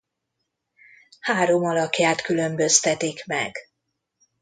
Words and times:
Három 1.19 1.63
alakját 1.63 2.21
különböztetik 2.21 3.25
meg. 3.25 3.55